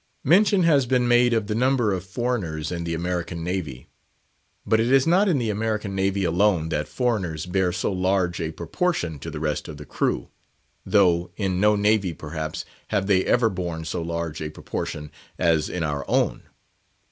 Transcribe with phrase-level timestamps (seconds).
[0.23, 3.87] Mention has been made of the number of foreigners in the American Navy;
[4.65, 8.49] but it is not in the American Navy alone that foreigners bear so large a
[8.51, 10.29] proportion to the rest of the crew,
[10.83, 15.83] though in no navy, perhaps, have they ever borne so large a proportion as in
[15.83, 16.45] our own.